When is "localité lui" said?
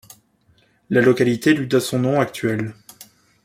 0.99-1.67